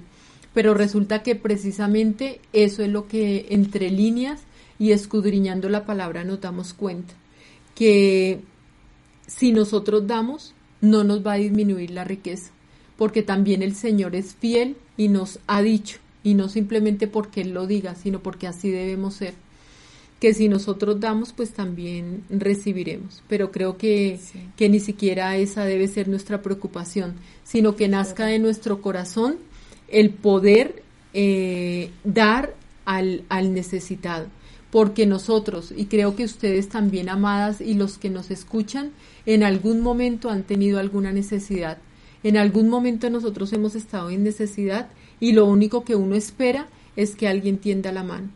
Pero 0.54 0.74
resulta 0.74 1.22
que 1.22 1.36
precisamente 1.36 2.42
eso 2.52 2.84
es 2.84 2.90
lo 2.90 3.08
que 3.08 3.46
entre 3.52 3.92
líneas 3.92 4.42
y 4.80 4.92
escudriñando 4.92 5.70
la 5.70 5.86
palabra 5.86 6.24
nos 6.24 6.42
damos 6.42 6.74
cuenta, 6.74 7.14
que 7.76 8.42
si 9.28 9.52
nosotros 9.52 10.08
damos, 10.08 10.54
no 10.82 11.04
nos 11.04 11.26
va 11.26 11.34
a 11.34 11.38
disminuir 11.38 11.92
la 11.92 12.04
riqueza, 12.04 12.52
porque 12.98 13.22
también 13.22 13.62
el 13.62 13.76
Señor 13.76 14.16
es 14.16 14.36
fiel 14.36 14.78
y 14.98 15.08
nos 15.10 15.40
ha 15.48 15.62
dicho, 15.62 16.00
y 16.24 16.34
no 16.34 16.50
simplemente 16.50 17.08
porque 17.08 17.42
Él 17.42 17.54
lo 17.54 17.68
diga, 17.68 17.96
sino 17.96 18.20
porque 18.20 18.48
así 18.48 18.72
debemos 18.72 19.14
ser 19.14 19.36
que 20.20 20.34
si 20.34 20.48
nosotros 20.50 21.00
damos, 21.00 21.34
pues 21.34 21.52
también 21.52 22.24
recibiremos. 22.30 23.22
Pero 23.28 23.52
creo 23.52 23.78
que, 23.78 24.20
Sí. 24.22 24.40
que 24.56 24.70
ni 24.70 24.80
siquiera 24.80 25.36
esa 25.38 25.66
debe 25.66 25.88
ser 25.88 26.08
nuestra 26.08 26.42
preocupación, 26.42 27.16
sino 27.44 27.76
que 27.76 27.88
nazca 27.88 28.26
de 28.26 28.40
nuestro 28.40 28.82
corazón 28.82 29.36
el 29.90 30.10
poder 30.12 30.84
eh, 31.14 31.92
dar 32.04 32.56
al, 32.86 33.24
al 33.30 33.54
necesitado. 33.54 34.28
Porque 34.72 35.06
nosotros, 35.06 35.74
y 35.76 35.86
creo 35.86 36.16
que 36.16 36.26
ustedes 36.26 36.68
también, 36.70 37.08
amadas, 37.08 37.62
y 37.62 37.76
los 37.76 37.98
que 37.98 38.10
nos 38.10 38.32
escuchan, 38.32 38.92
en 39.26 39.44
algún 39.44 39.80
momento 39.82 40.30
han 40.30 40.44
tenido 40.44 40.80
alguna 40.80 41.12
necesidad. 41.14 41.78
En 42.24 42.36
algún 42.38 42.70
momento 42.70 43.10
nosotros 43.10 43.54
hemos 43.54 43.76
estado 43.76 44.10
en 44.10 44.24
necesidad 44.24 44.90
y 45.20 45.32
lo 45.34 45.46
único 45.46 45.84
que 45.86 45.96
uno 45.96 46.16
espera 46.16 46.68
es 46.96 47.16
que 47.16 47.28
alguien 47.28 47.58
tienda 47.60 47.92
la 47.92 48.04
mano. 48.04 48.30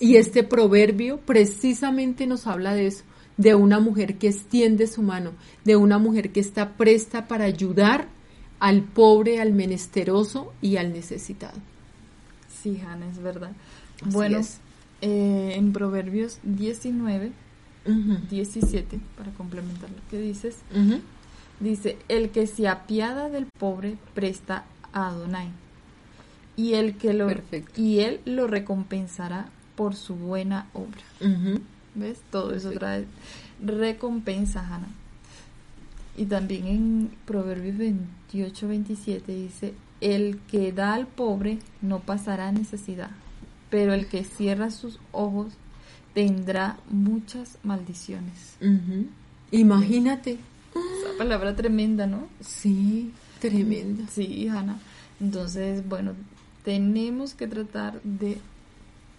Y 0.00 0.16
este 0.16 0.42
proverbio 0.42 1.18
precisamente 1.18 2.26
nos 2.26 2.46
habla 2.46 2.74
de 2.74 2.88
eso, 2.88 3.04
de 3.36 3.54
una 3.54 3.80
mujer 3.80 4.16
que 4.18 4.28
extiende 4.28 4.86
su 4.86 5.02
mano, 5.02 5.32
de 5.64 5.76
una 5.76 5.98
mujer 5.98 6.30
que 6.32 6.40
está 6.40 6.74
presta 6.76 7.26
para 7.28 7.44
ayudar 7.44 8.08
al 8.60 8.82
pobre, 8.82 9.40
al 9.40 9.52
menesteroso 9.52 10.52
y 10.60 10.76
al 10.76 10.92
necesitado. 10.92 11.58
Sí, 12.62 12.80
Hanna, 12.86 13.08
es 13.10 13.18
verdad. 13.22 13.52
Así 14.02 14.10
bueno, 14.10 14.38
es. 14.38 14.58
eh, 15.00 15.52
en 15.56 15.72
Proverbios 15.72 16.38
19, 16.44 17.32
Ujú, 17.86 18.18
17, 18.30 18.98
para 19.18 19.30
complementar 19.32 19.90
lo 19.90 19.96
que 20.10 20.18
dices, 20.20 20.56
dice, 21.60 21.98
el 22.08 22.30
que 22.30 22.46
se 22.46 22.66
apiada 22.68 23.28
del 23.28 23.46
pobre 23.58 23.96
presta 24.14 24.64
a 24.92 25.08
Adonai, 25.08 25.50
y 26.56 26.74
el 26.74 26.96
que 26.96 27.12
lo 27.12 27.26
Perfecto. 27.26 27.80
y 27.80 28.00
él 28.00 28.20
lo 28.24 28.46
recompensará 28.46 29.48
por 29.76 29.94
su 29.94 30.14
buena 30.16 30.68
obra. 30.72 31.02
¿Ves? 31.94 32.20
Todo 32.30 32.54
eso 32.54 32.70
Perfecto. 32.70 32.78
trae 32.78 33.06
recompensa, 33.64 34.60
Hannah. 34.66 34.88
Y 36.16 36.26
también 36.26 36.66
en 36.66 37.10
Proverbios 37.24 37.76
28, 37.76 38.68
27 38.68 39.34
dice, 39.34 39.74
el 40.00 40.38
que 40.50 40.72
da 40.72 40.94
al 40.94 41.06
pobre 41.06 41.58
no 41.82 42.00
pasará 42.00 42.52
necesidad, 42.52 43.10
pero 43.70 43.94
el 43.94 44.06
que 44.06 44.24
cierra 44.24 44.70
sus 44.70 44.98
ojos 45.12 45.54
tendrá 46.14 46.78
muchas 46.90 47.58
maldiciones. 47.62 48.56
Imagínate. 49.50 50.38
Esa 50.74 51.18
palabra 51.18 51.54
tremenda, 51.54 52.06
¿no? 52.06 52.28
Sí, 52.40 53.12
tremenda. 53.40 54.04
Sí, 54.10 54.48
Hannah. 54.48 54.78
Entonces, 55.20 55.88
bueno, 55.88 56.12
tenemos 56.64 57.34
que 57.34 57.46
tratar 57.46 58.00
de 58.02 58.38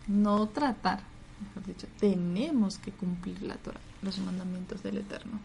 no 0.07 0.47
tratar, 0.49 1.01
mejor 1.47 1.65
dicho, 1.67 1.87
tenemos 1.99 2.77
que 2.77 2.91
cumplir 2.91 3.41
la 3.41 3.55
Torah, 3.55 3.79
los 4.01 4.17
mandamientos 4.19 4.83
del 4.83 4.97
Eterno. 4.97 5.39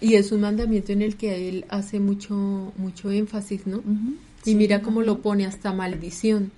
Y 0.00 0.14
es 0.14 0.30
un 0.32 0.42
mandamiento 0.42 0.92
en 0.92 1.02
el 1.02 1.16
que 1.16 1.48
él 1.48 1.64
hace 1.70 2.00
mucho, 2.00 2.72
mucho 2.76 3.10
énfasis, 3.10 3.66
¿no? 3.66 3.78
Y 4.44 4.50
Sí, 4.50 4.54
mira 4.54 4.82
cómo 4.82 5.02
lo 5.02 5.20
pone 5.22 5.46
hasta 5.46 5.72
maldición. 5.72 6.52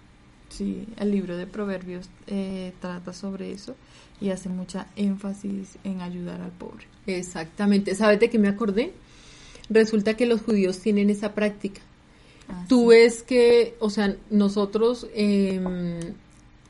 Sí, 0.50 0.86
el 0.98 1.10
libro 1.12 1.36
de 1.36 1.46
Proverbios 1.46 2.08
eh, 2.26 2.72
trata 2.80 3.12
sobre 3.12 3.52
eso 3.52 3.76
y 4.20 4.30
hace 4.30 4.48
mucha 4.48 4.88
énfasis 4.96 5.78
en 5.84 6.00
ayudar 6.00 6.40
al 6.40 6.50
pobre. 6.50 6.86
Exactamente. 7.06 7.94
¿Sabes 7.94 8.18
de 8.18 8.28
qué 8.28 8.38
me 8.38 8.48
acordé? 8.48 8.92
Resulta 9.70 10.14
que 10.14 10.26
los 10.26 10.40
judíos 10.40 10.80
tienen 10.80 11.08
esa 11.10 11.34
práctica. 11.34 11.80
Ah, 12.48 12.64
Tú 12.68 12.80
sí. 12.82 12.86
ves 12.88 13.22
que, 13.22 13.76
o 13.78 13.90
sea, 13.90 14.16
nosotros 14.30 15.06
em, 15.14 16.00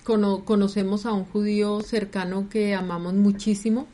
cono- 0.08 0.46
conocemos 0.46 1.04
a 1.04 1.12
un 1.12 1.26
judío 1.26 1.82
cercano 1.82 2.48
que 2.48 2.74
amamos 2.74 3.12
muchísimo 3.12 3.86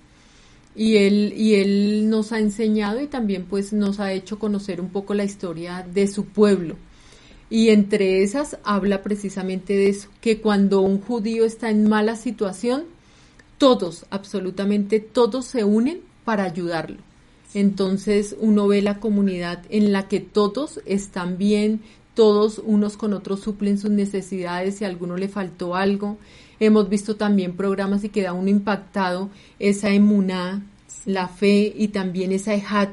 y 0.77 0.97
él, 0.99 1.35
y 1.37 1.57
él 1.57 2.09
nos 2.09 2.31
ha 2.31 2.39
enseñado 2.39 3.01
y 3.01 3.09
también 3.09 3.47
pues 3.47 3.73
nos 3.73 3.99
ha 3.99 4.13
hecho 4.13 4.39
conocer 4.39 4.81
un 4.81 4.91
poco 4.91 5.13
la 5.15 5.25
historia 5.25 5.85
de 5.93 6.07
su 6.07 6.27
pueblo. 6.27 6.77
Y 7.51 7.71
entre 7.71 8.23
esas 8.23 8.59
habla 8.63 9.03
precisamente 9.03 9.75
de 9.75 9.89
eso, 9.89 10.09
que 10.21 10.41
cuando 10.41 10.81
un 10.83 11.01
judío 11.01 11.45
está 11.45 11.69
en 11.69 11.89
mala 11.89 12.15
situación, 12.15 12.85
todos, 13.59 14.07
absolutamente 14.11 15.01
todos 15.01 15.45
se 15.47 15.65
unen 15.65 16.01
para 16.25 16.45
ayudarlo. 16.45 16.99
Entonces 17.55 18.37
uno 18.41 18.69
ve 18.69 18.83
la 18.83 19.01
comunidad 19.01 19.65
en 19.69 19.93
la 19.93 20.07
que 20.09 20.21
todos 20.21 20.81
están 20.87 21.39
bien, 21.39 21.81
todos 22.15 22.61
unos 22.65 22.97
con 22.97 23.13
otros 23.13 23.41
suplen 23.41 23.79
sus 23.79 23.91
necesidades, 23.91 24.77
si 24.77 24.85
a 24.85 24.89
alguno 24.89 25.17
le 25.17 25.29
faltó 25.29 25.75
algo. 25.75 26.19
Hemos 26.61 26.89
visto 26.89 27.17
también 27.17 27.57
programas 27.57 28.05
y 28.05 28.09
queda 28.09 28.33
uno 28.33 28.49
impactado 28.49 29.31
esa 29.59 29.91
emuná, 29.91 30.65
la 31.05 31.29
fe 31.29 31.73
y 31.77 31.89
también 31.89 32.33
esa 32.33 32.55
ejat 32.55 32.91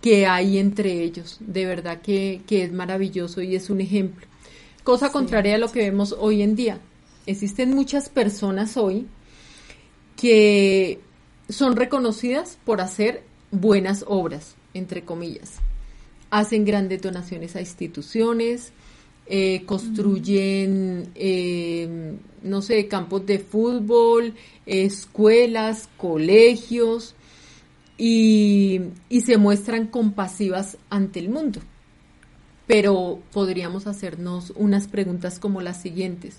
que 0.00 0.26
hay 0.26 0.58
entre 0.58 1.02
ellos. 1.02 1.36
De 1.40 1.66
verdad 1.66 2.00
que, 2.00 2.40
que 2.46 2.64
es 2.64 2.72
maravilloso 2.72 3.42
y 3.42 3.54
es 3.54 3.68
un 3.70 3.80
ejemplo. 3.80 4.26
Cosa 4.82 5.08
Sí. 5.08 5.12
contraria 5.12 5.56
a 5.56 5.58
lo 5.58 5.70
que 5.70 5.80
vemos 5.80 6.14
hoy 6.18 6.42
en 6.42 6.56
día. 6.56 6.80
Existen 7.26 7.74
muchas 7.74 8.08
personas 8.08 8.76
hoy 8.78 9.06
que 10.16 11.00
son 11.48 11.76
reconocidas 11.76 12.58
por 12.64 12.80
hacer 12.80 13.24
buenas 13.50 14.04
obras, 14.08 14.54
entre 14.72 15.04
comillas. 15.04 15.60
Hacen 16.30 16.64
grandes 16.64 17.02
donaciones 17.02 17.56
a 17.56 17.60
instituciones, 17.60 18.72
eh, 19.26 19.62
construyen, 19.66 21.10
eh, 21.14 22.16
no 22.42 22.62
sé, 22.62 22.88
campos 22.88 23.26
de 23.26 23.38
fútbol, 23.38 24.34
escuelas, 24.66 25.88
colegios, 25.96 27.14
y, 28.00 28.80
y 29.10 29.20
se 29.20 29.36
muestran 29.36 29.86
compasivas 29.86 30.78
ante 30.88 31.20
el 31.20 31.28
mundo. 31.28 31.60
Pero 32.66 33.20
podríamos 33.30 33.86
hacernos 33.86 34.54
unas 34.56 34.88
preguntas 34.88 35.38
como 35.38 35.60
las 35.60 35.82
siguientes. 35.82 36.38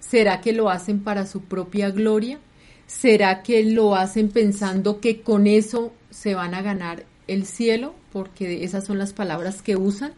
¿Será 0.00 0.40
que 0.40 0.52
lo 0.52 0.70
hacen 0.70 1.00
para 1.00 1.26
su 1.26 1.42
propia 1.42 1.90
gloria? 1.90 2.38
¿Será 2.86 3.42
que 3.42 3.64
lo 3.64 3.94
hacen 3.96 4.30
pensando 4.30 5.00
que 5.00 5.20
con 5.20 5.46
eso 5.46 5.92
se 6.10 6.34
van 6.34 6.54
a 6.54 6.62
ganar 6.62 7.04
el 7.26 7.46
cielo? 7.46 7.94
Porque 8.12 8.64
esas 8.64 8.84
son 8.84 8.98
las 8.98 9.12
palabras 9.12 9.62
que 9.62 9.76
usan. 9.76 10.12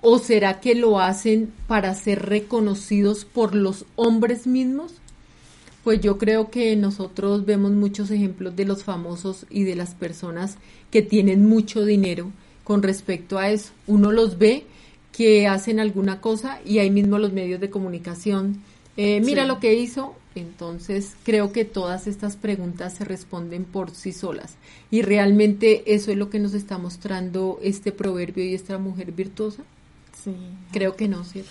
¿O 0.00 0.18
será 0.18 0.60
que 0.60 0.74
lo 0.74 0.98
hacen 0.98 1.52
para 1.68 1.94
ser 1.94 2.22
reconocidos 2.26 3.24
por 3.24 3.54
los 3.54 3.84
hombres 3.96 4.46
mismos? 4.46 4.94
Pues 5.84 6.00
yo 6.00 6.18
creo 6.18 6.50
que 6.50 6.74
nosotros 6.76 7.44
vemos 7.44 7.72
muchos 7.72 8.10
ejemplos 8.10 8.54
de 8.56 8.64
los 8.64 8.84
famosos 8.84 9.46
y 9.50 9.64
de 9.64 9.74
las 9.76 9.94
personas 9.94 10.56
que 10.90 11.02
tienen 11.02 11.46
mucho 11.46 11.84
dinero 11.84 12.30
con 12.64 12.82
respecto 12.82 13.38
a 13.38 13.50
eso. 13.50 13.72
Uno 13.86 14.12
los 14.12 14.38
ve 14.38 14.64
que 15.12 15.46
hacen 15.46 15.78
alguna 15.80 16.20
cosa 16.20 16.60
y 16.64 16.78
ahí 16.78 16.90
mismo 16.90 17.18
los 17.18 17.32
medios 17.32 17.60
de 17.60 17.70
comunicación, 17.70 18.62
eh, 18.96 19.20
mira 19.20 19.42
Sí. 19.42 19.48
lo 19.48 19.60
que 19.60 19.74
hizo. 19.74 20.14
Entonces 20.34 21.14
creo 21.24 21.52
que 21.52 21.64
todas 21.64 22.06
estas 22.06 22.36
preguntas 22.36 22.94
se 22.94 23.04
responden 23.04 23.64
por 23.64 23.90
sí 23.90 24.12
solas. 24.12 24.56
Y 24.90 25.02
realmente 25.02 25.94
eso 25.94 26.10
es 26.10 26.16
lo 26.16 26.30
que 26.30 26.38
nos 26.38 26.54
está 26.54 26.78
mostrando 26.78 27.58
este 27.62 27.92
proverbio 27.92 28.44
y 28.44 28.54
esta 28.54 28.78
mujer 28.78 29.12
virtuosa. 29.12 29.62
Sí. 30.22 30.34
Creo 30.72 30.96
que 30.96 31.08
no, 31.08 31.24
¿cierto? 31.24 31.50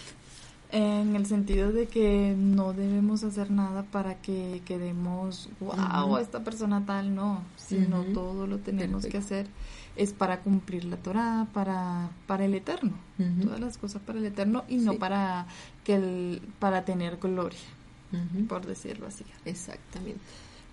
En 0.71 1.15
el 1.17 1.25
sentido 1.25 1.73
de 1.73 1.87
que 1.87 2.33
no 2.37 2.71
debemos 2.71 3.23
hacer 3.23 3.51
nada 3.51 3.83
para 3.83 4.21
que 4.21 4.61
quedemos, 4.65 5.49
wow, 5.59 6.17
esta 6.17 6.45
persona 6.45 6.85
tal, 6.85 7.13
no, 7.13 7.43
sino 7.57 8.03
todo 8.13 8.47
lo 8.47 8.59
tenemos 8.59 9.05
que 9.05 9.17
hacer 9.17 9.47
es 9.95 10.13
para 10.13 10.39
cumplir 10.39 10.85
la 10.85 10.97
Torah, 10.97 11.47
para, 11.53 12.09
para 12.27 12.45
el 12.45 12.53
Eterno, 12.53 12.93
todas 13.41 13.59
las 13.59 13.77
cosas 13.77 14.01
para 14.01 14.19
el 14.19 14.25
Eterno 14.25 14.63
y 14.67 14.77
no 14.77 14.93
para 14.95 15.45
que 15.83 15.95
el, 15.95 16.41
para 16.59 16.85
tener 16.85 17.17
gloria, 17.17 17.59
Por 18.47 18.65
decirlo 18.65 19.07
así. 19.07 19.23
Exactamente. 19.45 20.19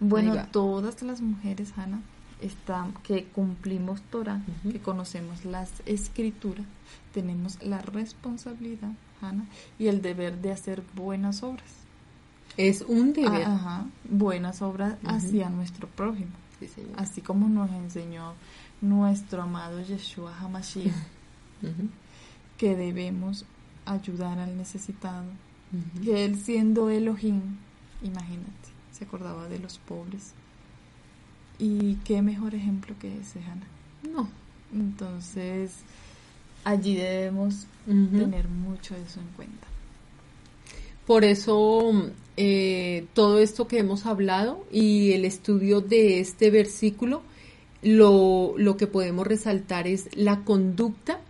Bueno, 0.01 0.47
todas 0.51 1.03
las 1.03 1.21
mujeres, 1.21 1.73
Hannah, 1.77 2.01
están, 2.41 2.93
que 3.03 3.25
cumplimos 3.25 4.01
Torah, 4.03 4.41
que 4.71 4.81
conocemos 4.81 5.45
las 5.45 5.71
escrituras, 5.87 6.67
tenemos 7.13 7.63
la 7.63 7.81
responsabilidad, 7.83 8.93
Hannah, 9.21 9.47
y 9.79 9.89
el 9.89 10.03
deber 10.03 10.41
de 10.41 10.53
hacer 10.53 10.83
buenas 10.95 11.43
obras. 11.43 11.67
Es 12.57 12.83
un 12.83 13.13
deber. 13.13 13.45
Ah, 13.47 13.55
ajá, 13.55 13.87
buenas 14.09 14.63
obras 14.63 14.97
Ujú. 15.03 15.15
hacia 15.15 15.49
nuestro 15.51 15.89
prójimo, 15.89 16.33
Sí, 16.61 16.69
así 16.97 17.21
como 17.21 17.49
nos 17.49 17.71
enseñó 17.71 18.35
nuestro 18.81 19.43
amado 19.43 19.81
Yeshua 19.81 20.37
Hamashiach, 20.39 20.93
que 22.59 22.77
debemos 22.77 23.45
ayudar 23.87 24.39
al 24.41 24.57
necesitado, 24.57 25.25
Que 26.03 26.25
él 26.25 26.41
siendo 26.41 26.91
Elohim, 26.91 27.41
imagínate, 28.03 28.69
se 28.93 29.05
acordaba 29.05 29.49
de 29.49 29.59
los 29.59 29.79
pobres. 29.79 30.33
Y 31.59 31.97
qué 32.05 32.23
mejor 32.23 32.55
ejemplo 32.55 32.95
que 33.01 33.19
ese, 33.19 33.41
Hannah. 33.41 33.67
No. 34.15 34.29
Entonces, 34.73 35.73
allí 36.65 36.97
debemos 36.97 37.67
tener 37.87 38.49
mucho 38.49 38.95
eso 38.95 39.21
en 39.21 39.27
cuenta. 39.37 39.67
Por 41.07 41.25
eso 41.25 42.11
eh, 42.37 43.07
todo 43.15 43.39
esto 43.39 43.67
que 43.67 43.79
hemos 43.79 44.05
hablado 44.05 44.65
y 44.71 45.13
el 45.13 45.25
estudio 45.25 45.81
de 45.81 46.21
este 46.21 46.51
versículo, 46.51 47.23
lo, 47.83 48.53
lo 48.59 48.77
que 48.77 48.87
podemos 48.87 49.27
resaltar 49.27 49.87
es 49.87 50.09
la 50.15 50.45
conducta 50.45 51.21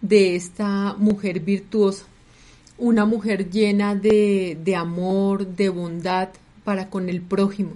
de 0.00 0.34
esta 0.34 0.94
mujer 0.98 1.40
virtuosa, 1.40 2.04
una 2.78 3.04
mujer 3.04 3.50
llena 3.50 3.94
de, 3.94 4.58
de 4.64 4.76
amor, 4.76 5.46
de 5.46 5.68
bondad 5.68 6.28
para 6.64 6.88
con 6.88 7.08
el 7.08 7.20
prójimo. 7.20 7.72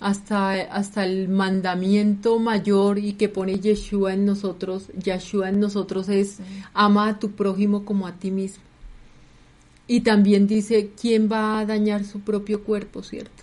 Hasta, 0.00 0.52
hasta 0.52 1.04
el 1.04 1.28
mandamiento 1.28 2.38
mayor 2.40 2.98
y 2.98 3.12
que 3.12 3.28
pone 3.28 3.60
Yeshua 3.60 4.14
en 4.14 4.24
nosotros, 4.24 4.88
Yeshua 5.00 5.48
en 5.48 5.60
nosotros 5.60 6.08
es 6.08 6.38
ama 6.74 7.08
a 7.08 7.18
tu 7.18 7.32
prójimo 7.32 7.84
como 7.84 8.06
a 8.06 8.12
ti 8.12 8.30
mismo. 8.32 8.64
Y 9.86 10.00
también 10.00 10.46
dice, 10.46 10.90
¿quién 11.00 11.28
va 11.30 11.60
a 11.60 11.66
dañar 11.66 12.04
su 12.04 12.20
propio 12.20 12.64
cuerpo, 12.64 13.02
cierto? 13.02 13.42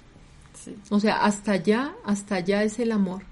Sí. 0.53 0.75
O 0.89 0.99
sea, 0.99 1.23
hasta 1.23 1.53
allá, 1.53 1.93
hasta 2.03 2.35
allá 2.35 2.63
es 2.63 2.79
el 2.79 2.91
amor. 2.91 3.23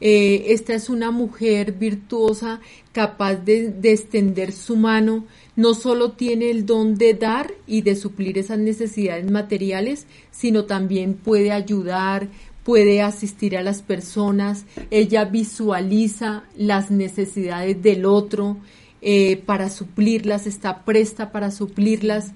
Eh, 0.00 0.46
esta 0.48 0.74
es 0.74 0.90
una 0.90 1.10
mujer 1.10 1.72
virtuosa, 1.72 2.60
capaz 2.92 3.36
de, 3.36 3.70
de 3.70 3.92
extender 3.92 4.52
su 4.52 4.76
mano. 4.76 5.24
No 5.56 5.74
solo 5.74 6.12
tiene 6.12 6.50
el 6.50 6.66
don 6.66 6.96
de 6.96 7.14
dar 7.14 7.50
y 7.66 7.80
de 7.82 7.96
suplir 7.96 8.38
esas 8.38 8.58
necesidades 8.58 9.30
materiales, 9.30 10.06
sino 10.30 10.66
también 10.66 11.14
puede 11.14 11.50
ayudar, 11.50 12.28
puede 12.62 13.00
asistir 13.00 13.56
a 13.56 13.62
las 13.62 13.80
personas. 13.80 14.66
Ella 14.90 15.24
visualiza 15.24 16.44
las 16.56 16.90
necesidades 16.90 17.82
del 17.82 18.04
otro. 18.04 18.58
eh, 19.02 19.36
para 19.36 19.70
suplirlas, 19.70 20.46
está 20.46 20.84
presta 20.84 21.30
para 21.30 21.50
suplirlas, 21.50 22.32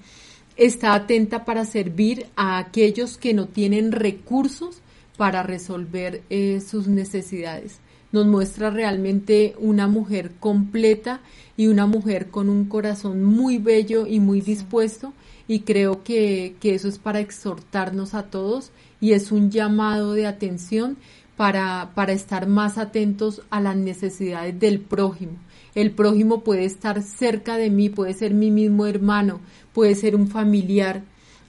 está 0.55 0.93
atenta 0.93 1.43
para 1.43 1.65
servir 1.65 2.27
a 2.35 2.59
aquellos 2.59 3.17
que 3.17 3.33
no 3.33 3.47
tienen 3.47 3.91
recursos 3.91 4.81
para 5.17 5.43
resolver 5.43 6.23
eh, 6.29 6.61
sus 6.61 6.87
necesidades. 6.87 7.79
Nos 8.11 8.25
muestra 8.27 8.69
realmente 8.69 9.55
una 9.59 9.87
mujer 9.87 10.31
completa 10.39 11.21
y 11.55 11.67
una 11.67 11.85
mujer 11.85 12.27
con 12.27 12.49
un 12.49 12.65
corazón 12.65 13.23
muy 13.23 13.57
bello 13.57 14.05
y 14.07 14.19
muy 14.19 14.41
dispuesto 14.41 15.13
y 15.47 15.61
creo 15.61 16.03
que, 16.03 16.55
que 16.59 16.75
eso 16.75 16.87
es 16.87 16.99
para 16.99 17.19
exhortarnos 17.19 18.13
a 18.13 18.23
todos 18.23 18.71
y 18.99 19.13
es 19.13 19.31
un 19.31 19.51
llamado 19.51 20.13
de 20.13 20.27
atención 20.27 20.97
para, 21.37 21.91
para 21.95 22.13
estar 22.13 22.47
más 22.47 22.77
atentos 22.77 23.41
a 23.49 23.61
las 23.61 23.75
necesidades 23.75 24.59
del 24.59 24.79
prójimo. 24.79 25.33
El 25.73 25.91
prójimo 25.91 26.41
puede 26.41 26.65
estar 26.65 27.01
cerca 27.01 27.57
de 27.57 27.69
mí, 27.69 27.89
puede 27.89 28.13
ser 28.13 28.33
mi 28.33 28.51
mismo 28.51 28.85
hermano, 28.85 29.39
puede 29.73 29.95
ser 29.95 30.15
un 30.15 30.27
familiar 30.27 31.03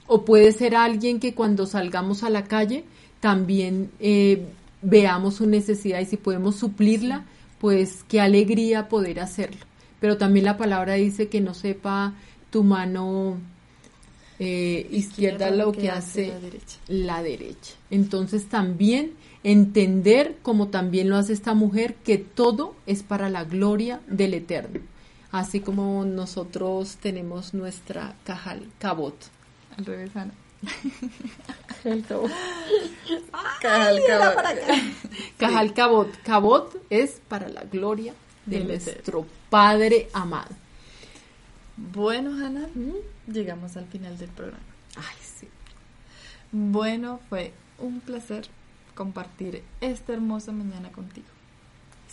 o 0.07 0.25
puede 0.25 0.53
ser 0.53 0.77
alguien 0.77 1.21
que 1.21 1.35
cuando 1.35 1.67
salgamos 1.67 2.23
a 2.23 2.31
la 2.31 2.45
calle 2.45 2.85
también 3.21 3.91
eh, 4.01 4.47
veamos 4.83 5.37
su 5.37 5.47
necesidad 5.47 6.01
y 6.01 6.07
si 6.07 6.17
podemos 6.17 6.57
suplirla, 6.57 7.25
pues 7.59 8.05
qué 8.09 8.21
alegría 8.21 8.89
poder 8.89 9.21
hacerlo. 9.21 9.65
Pero 10.01 10.19
también 10.19 10.45
la 10.45 10.57
palabra 10.57 10.95
dice 10.95 11.29
que 11.29 11.41
no 11.41 11.55
sepa 11.55 12.15
tu 12.51 12.65
mano 12.65 13.39
eh, 14.39 14.89
izquierda, 14.91 15.51
lo 15.51 15.71
que, 15.71 15.89
hace, 15.89 16.29
la, 16.29 16.41
derecha. 16.41 16.79
la 16.89 17.23
derecha. 17.23 17.75
Entonces 17.91 18.47
también 18.49 19.13
entender, 19.45 20.39
como 20.43 20.69
también 20.69 21.09
lo 21.09 21.17
hace 21.17 21.33
esta 21.33 21.55
mujer, 21.55 21.95
que 22.05 22.19
todo 22.19 22.75
es 22.87 23.05
para 23.05 23.31
la 23.31 23.45
gloria 23.45 24.01
del 24.09 24.35
Eterno. 24.35 24.81
Así 25.31 25.61
como 25.61 26.05
nosotros 26.05 26.97
tenemos 26.97 27.55
nuestra 27.55 28.17
cajal 28.25 28.67
cabot. 28.79 29.15
Al 29.79 29.87
revés, 29.87 30.15
Ana. 30.17 30.35
Cajal 31.83 32.03
cabot. 32.05 32.31
Cajal 33.61 34.01
cabot. 34.07 34.35
Cajal 35.39 35.75
cabot. 35.75 36.23
Cabot 36.23 36.87
es 36.91 37.21
para 37.29 37.49
la 37.49 37.63
gloria 37.65 38.15
de 38.47 38.61
nuestro 38.61 39.27
Padre 39.51 40.09
amado. 40.13 40.55
Bueno, 41.77 42.31
Ana, 42.45 42.69
llegamos 43.27 43.77
al 43.77 43.87
final 43.87 44.17
del 44.19 44.31
programa. 44.31 44.63
Ay, 44.97 45.17
sí. 45.21 45.49
Bueno, 46.53 47.19
fue 47.29 47.53
un 47.79 48.01
placer 48.01 48.47
compartir 48.95 49.65
esta 49.81 50.13
hermosa 50.13 50.53
mañana 50.53 50.93
contigo. 50.93 51.27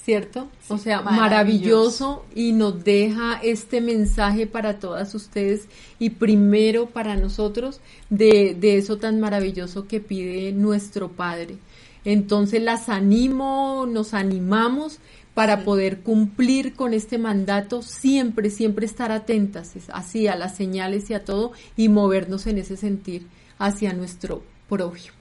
¿Cierto? 0.04 0.48
o 0.70 0.78
sea, 0.78 1.02
maravilloso. 1.02 2.26
y 2.34 2.54
nos 2.54 2.84
deja 2.84 3.40
este 3.44 3.80
mensaje 3.80 4.48
para 4.48 4.80
todas 4.80 5.14
ustedes 5.14 5.68
y 6.00 6.12
primero 6.12 6.88
para 6.88 7.16
nosotros 7.16 7.80
de, 8.10 8.56
de 8.60 8.78
eso 8.78 8.98
tan 8.98 9.20
maravilloso 9.20 9.88
que 9.88 10.00
pide 10.00 10.52
nuestro 10.52 11.10
Padre. 11.10 11.58
Entonces 12.06 12.62
las 12.62 12.90
animo, 12.90 13.86
nos 13.88 14.14
animamos 14.14 15.00
para 15.34 15.64
poder 15.64 16.00
cumplir 16.00 16.74
con 16.74 16.94
este 16.94 17.18
mandato, 17.18 17.82
siempre, 17.82 18.50
siempre 18.50 18.86
estar 18.86 19.12
atentas 19.12 19.74
así 19.94 20.28
a 20.28 20.36
las 20.36 20.56
señales 20.56 21.10
y 21.10 21.14
a 21.14 21.24
todo 21.24 21.52
y 21.78 21.88
movernos 21.88 22.48
en 22.48 22.58
ese 22.58 22.78
sentir 22.78 23.28
hacia 23.58 23.94
nuestro 23.94 24.44
prójimo. 24.68 25.16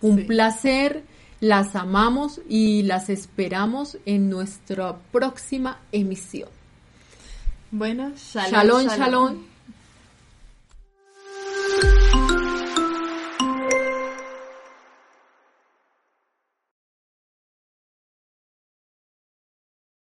Un 0.00 0.26
placer, 0.26 1.02
las 1.44 1.76
amamos 1.76 2.40
y 2.48 2.84
las 2.84 3.10
esperamos 3.10 3.98
en 4.06 4.30
nuestra 4.30 4.96
próxima 5.12 5.78
emisión. 5.92 6.48
Bueno, 7.70 8.12
shalom. 8.16 8.86
shalom. 8.86 9.53